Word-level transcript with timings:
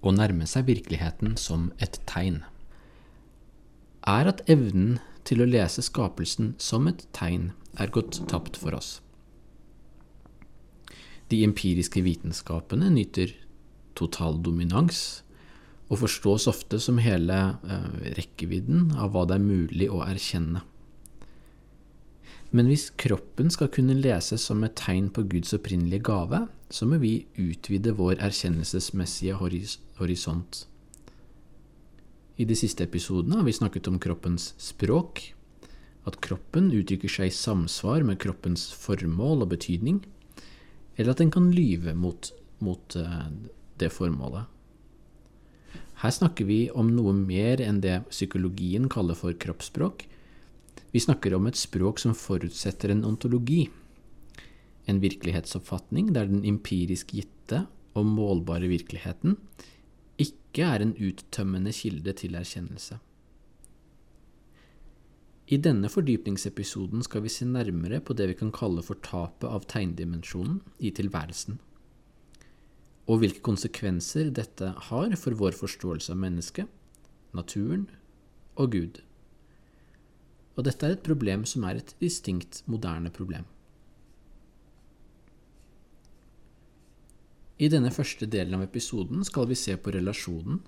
Å 0.00 0.12
nærme 0.16 0.46
seg 0.48 0.68
virkeligheten 0.70 1.36
som 1.40 1.68
et 1.82 2.00
tegn 2.08 2.40
er 4.08 4.30
at 4.30 4.40
evnen 4.48 4.98
til 5.28 5.42
å 5.42 5.48
lese 5.48 5.82
skapelsen 5.84 6.54
som 6.58 6.88
et 6.88 7.04
tegn 7.16 7.50
er 7.76 7.92
gått 7.92 8.16
tapt 8.30 8.56
for 8.56 8.74
oss. 8.76 9.00
De 11.30 11.42
empiriske 11.46 12.02
vitenskapene 12.02 12.88
nyter 12.90 13.34
total 13.98 14.40
dominans 14.42 15.22
og 15.90 16.00
forstås 16.02 16.48
ofte 16.50 16.80
som 16.82 16.98
hele 17.02 17.36
eh, 17.66 17.88
rekkevidden 18.18 18.94
av 18.96 19.12
hva 19.12 19.26
det 19.28 19.36
er 19.36 19.44
mulig 19.44 19.90
å 19.92 20.02
erkjenne. 20.06 20.62
Men 22.50 22.66
hvis 22.66 22.88
kroppen 22.98 23.50
skal 23.54 23.70
kunne 23.70 23.94
leses 23.94 24.42
som 24.48 24.64
et 24.66 24.74
tegn 24.78 25.10
på 25.14 25.22
Guds 25.30 25.54
opprinnelige 25.54 26.02
gave, 26.08 26.48
så 26.70 26.86
må 26.86 26.98
vi 27.02 27.26
utvide 27.38 27.94
vår 27.94 28.18
erkjennelsesmessige 28.18 29.38
horis 29.38 29.78
horisont. 30.00 30.64
I 32.40 32.46
de 32.48 32.56
siste 32.56 32.86
episodene 32.86 33.38
har 33.38 33.46
vi 33.46 33.54
snakket 33.54 33.90
om 33.90 33.98
kroppens 34.02 34.54
språk, 34.58 35.22
at 36.08 36.16
kroppen 36.24 36.70
uttrykker 36.72 37.12
seg 37.12 37.28
i 37.28 37.36
samsvar 37.36 38.02
med 38.08 38.18
kroppens 38.22 38.70
formål 38.72 39.44
og 39.44 39.52
betydning, 39.52 40.00
eller 40.96 41.12
at 41.12 41.20
den 41.20 41.30
kan 41.30 41.50
lyve 41.52 41.92
mot, 41.94 42.32
mot 42.64 42.96
uh, 42.96 43.28
det 43.78 43.92
formålet. 43.92 44.48
Her 46.00 46.14
snakker 46.16 46.48
vi 46.48 46.62
om 46.72 46.88
noe 46.96 47.12
mer 47.12 47.60
enn 47.60 47.82
det 47.84 47.98
psykologien 48.08 48.88
kaller 48.88 49.18
for 49.18 49.36
kroppsspråk. 49.36 50.06
Vi 50.90 51.02
snakker 51.02 51.34
om 51.36 51.46
et 51.46 51.58
språk 51.58 52.00
som 52.02 52.16
forutsetter 52.18 52.90
en 52.90 53.04
ontologi, 53.06 53.68
en 54.90 54.98
virkelighetsoppfatning 55.02 56.10
der 56.16 56.26
den 56.30 56.42
empirisk 56.48 57.14
gitte 57.14 57.66
og 57.94 58.08
målbare 58.08 58.70
virkeligheten 58.70 59.36
ikke 60.20 60.66
er 60.66 60.82
en 60.82 60.96
uttømmende 60.98 61.72
kilde 61.74 62.14
til 62.18 62.34
erkjennelse. 62.38 62.98
I 65.50 65.58
denne 65.58 65.88
fordypningsepisoden 65.90 67.02
skal 67.02 67.24
vi 67.24 67.32
se 67.32 67.46
nærmere 67.46 67.98
på 68.00 68.14
det 68.14 68.28
vi 68.30 68.36
kan 68.38 68.52
kalle 68.54 68.84
for 68.86 69.00
tapet 69.02 69.48
av 69.50 69.66
tegndimensjonen 69.70 70.60
i 70.78 70.92
tilværelsen, 70.94 71.58
og 73.10 73.22
hvilke 73.22 73.42
konsekvenser 73.42 74.30
dette 74.30 74.70
har 74.90 75.16
for 75.18 75.34
vår 75.34 75.58
forståelse 75.58 76.14
av 76.14 76.20
mennesket, 76.22 76.70
naturen 77.34 77.88
og 78.54 78.70
Gud. 78.76 79.00
Og 80.58 80.66
dette 80.66 80.86
er 80.86 80.96
et 80.96 81.06
problem 81.06 81.46
som 81.48 81.64
er 81.68 81.78
et 81.78 81.94
distinkt 82.02 82.62
moderne 82.66 83.12
problem. 83.14 83.46
I 87.60 87.68
denne 87.68 87.92
første 87.92 88.24
delen 88.24 88.56
av 88.56 88.64
episoden 88.64 89.20
skal 89.28 89.50
vi 89.50 89.58
se 89.58 89.74
på 89.76 89.92
relasjonen 89.92 90.62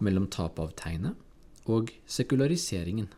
mellom 0.00 0.28
tap 0.32 0.56
av 0.62 0.72
tegnet 0.78 1.68
og 1.68 1.92
sekulariseringen, 2.08 3.10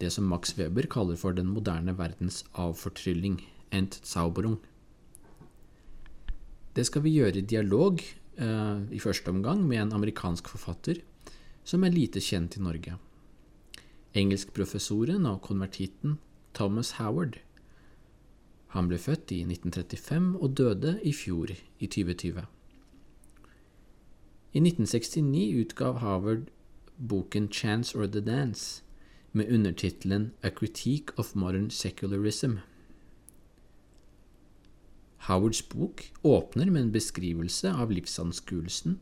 det 0.00 0.08
som 0.10 0.26
Max 0.26 0.56
Weber 0.56 0.88
kaller 0.90 1.18
for 1.20 1.36
den 1.36 1.50
moderne 1.52 1.92
verdens 1.98 2.42
avfortrylling, 2.58 3.36
Entzauberung. 3.74 4.56
Det 6.74 6.86
skal 6.88 7.04
vi 7.04 7.12
gjøre 7.18 7.42
i 7.42 7.46
dialog 7.46 8.00
eh, 8.00 8.78
i 8.90 9.02
første 9.02 9.30
omgang 9.30 9.62
med 9.68 9.82
en 9.82 9.96
amerikansk 10.00 10.48
forfatter 10.50 11.02
som 11.64 11.84
er 11.84 11.94
lite 11.94 12.22
kjent 12.24 12.56
i 12.58 12.64
Norge. 12.64 12.96
Engelskprofessoren 14.14 15.26
og 15.26 15.40
konvertitten 15.42 16.18
Thomas 16.54 16.92
Howard. 17.00 17.40
Han 18.74 18.86
ble 18.90 18.98
født 18.98 19.32
i 19.34 19.40
1935 19.42 20.36
og 20.38 20.52
døde 20.58 21.00
i 21.02 21.12
fjor, 21.12 21.50
i 21.78 21.86
2020. 21.86 22.44
I 24.54 24.62
1969 24.62 25.64
utgav 25.64 25.98
Howard 25.98 26.46
boken 26.98 27.48
Chance 27.50 27.98
or 27.98 28.06
the 28.06 28.20
Dance 28.20 28.82
med 29.32 29.50
undertittelen 29.50 30.30
A 30.42 30.50
Critique 30.50 31.18
of 31.18 31.34
Modern 31.34 31.70
Secularism. 31.70 32.58
Howards 35.26 35.62
bok 35.62 36.12
åpner 36.22 36.70
med 36.70 36.82
en 36.82 36.92
beskrivelse 36.92 37.72
av 37.72 37.90
livsanskuelsen 37.90 39.00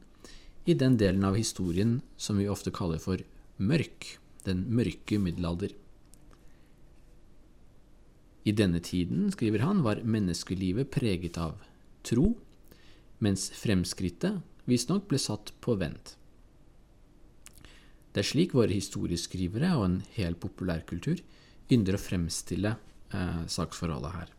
i 0.64 0.74
den 0.74 0.96
delen 0.96 1.24
av 1.24 1.36
historien 1.36 2.00
som 2.16 2.38
vi 2.38 2.48
ofte 2.48 2.70
kaller 2.70 3.02
for 3.02 3.20
mørk, 3.58 4.21
den 4.46 4.64
mørke 4.74 5.18
middelalder. 5.22 5.74
I 8.42 8.52
denne 8.58 8.80
tiden, 8.82 9.30
skriver 9.30 9.62
han, 9.62 9.84
var 9.86 10.02
menneskelivet 10.02 10.90
preget 10.90 11.38
av 11.38 11.60
tro, 12.02 12.32
mens 13.22 13.50
fremskrittet 13.54 14.42
visstnok 14.66 15.06
ble 15.10 15.20
satt 15.22 15.54
på 15.62 15.76
vent. 15.78 16.16
Det 18.12 18.20
er 18.20 18.28
slik 18.28 18.52
våre 18.56 18.74
historieskrivere 18.74 19.72
og 19.78 19.86
en 19.86 19.98
hel 20.18 20.34
populærkultur 20.36 21.22
ynder 21.72 21.96
å 21.96 22.02
fremstille 22.02 22.74
eh, 22.74 23.42
saksforholdet 23.48 24.16
her. 24.18 24.32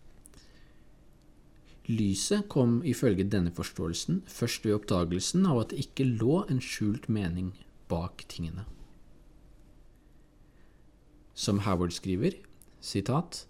Lyset 1.90 2.46
kom 2.52 2.78
ifølge 2.88 3.26
denne 3.28 3.52
forståelsen 3.56 4.22
først 4.30 4.68
ved 4.68 4.78
oppdagelsen 4.78 5.48
av 5.50 5.64
at 5.64 5.74
det 5.74 5.88
ikke 5.88 6.06
lå 6.12 6.44
en 6.52 6.62
skjult 6.64 7.10
mening 7.12 7.52
bak 7.92 8.24
tingene. 8.32 8.68
Som 11.34 11.60
Howard 11.66 11.94
skriver, 11.94 12.38
sitat, 12.82 13.46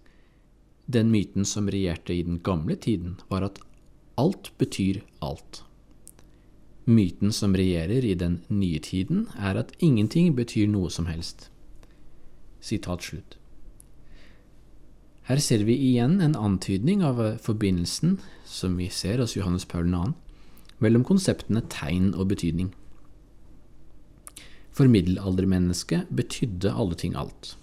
den 0.85 1.11
myten 1.11 1.45
som 1.45 1.67
regjerte 1.67 2.13
i 2.13 2.23
den 2.23 2.39
gamle 2.39 2.75
tiden, 2.75 3.19
var 3.29 3.43
at 3.43 3.59
alt 4.17 4.51
betyr 4.57 5.01
alt. 5.19 5.63
Myten 6.85 7.31
som 7.31 7.55
regjerer 7.55 8.03
i 8.03 8.15
den 8.15 8.41
nye 8.47 8.79
tiden, 8.79 9.27
er 9.39 9.59
at 9.59 9.71
ingenting 9.79 10.35
betyr 10.35 10.67
noe 10.67 10.91
som 10.91 11.07
helst. 11.07 11.49
Sitat 12.59 13.03
slutt. 13.03 13.37
Her 15.23 15.39
ser 15.39 15.63
vi 15.63 15.77
igjen 15.79 16.19
en 16.19 16.35
antydning 16.35 17.03
av 17.07 17.21
forbindelsen, 17.39 18.17
som 18.43 18.75
vi 18.75 18.89
ser 18.91 19.23
hos 19.23 19.37
Johannes 19.37 19.65
Paul 19.65 19.87
2., 19.91 20.11
mellom 20.83 21.05
konseptene 21.07 21.63
tegn 21.71 22.11
og 22.11 22.27
betydning. 22.33 22.73
For 24.75 24.91
middelaldermennesket 24.91 26.11
betydde 26.11 26.73
alle 26.75 26.97
ting 26.99 27.15
alt. 27.15 27.53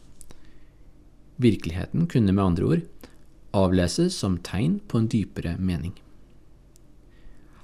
Virkeligheten 1.41 2.07
kunne 2.11 2.35
med 2.37 2.45
andre 2.45 2.69
ord 2.69 2.87
avleses 3.57 4.15
som 4.21 4.39
tegn 4.45 4.79
på 4.87 5.01
en 5.01 5.09
dypere 5.11 5.57
mening. 5.59 5.95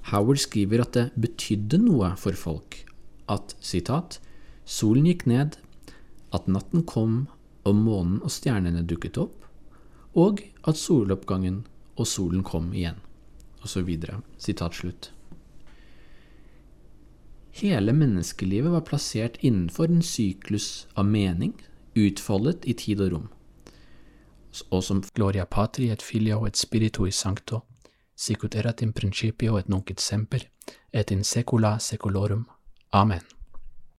Howard 0.09 0.39
skriver 0.39 0.81
at 0.83 0.95
det 0.95 1.05
betydde 1.19 1.79
noe 1.83 2.13
for 2.19 2.35
folk 2.39 2.81
at 3.31 3.55
citat, 3.61 4.19
solen 4.63 5.07
gikk 5.09 5.25
ned, 5.27 5.57
at 6.35 6.47
natten 6.47 6.85
kom 6.87 7.25
og 7.67 7.75
månen 7.75 8.21
og 8.23 8.31
stjernene 8.31 8.85
dukket 8.87 9.19
opp, 9.19 9.43
og 10.15 10.41
at 10.67 10.79
soloppgangen 10.79 11.65
og 11.97 12.07
solen 12.07 12.43
kom 12.47 12.71
igjen, 12.73 12.97
osv. 13.63 13.89
Hele 17.57 17.93
menneskelivet 17.99 18.73
var 18.73 18.85
plassert 18.87 19.39
innenfor 19.41 19.91
en 19.91 20.03
syklus 20.05 20.85
av 20.95 21.07
mening, 21.09 21.53
utfoldet 21.97 22.67
i 22.69 22.75
tid 22.77 23.01
og 23.03 23.13
rom, 23.13 23.27
og 24.71 24.83
som 24.83 25.03
Gloria 25.15 25.45
Patri 25.45 25.89
et 25.89 26.01
filio 26.01 26.45
et 26.45 26.57
spiritu 26.57 27.05
i 27.05 27.11
sancto, 27.11 27.61
sicut 28.15 28.55
erat 28.55 28.81
in 28.81 28.93
principio 28.93 29.57
et 29.57 29.69
nunc 29.69 29.91
et 29.91 30.01
semper, 30.01 30.49
et 30.93 31.11
in 31.11 31.23
secula 31.23 31.77
seculorum. 31.79 32.47
Amen. 32.93 33.36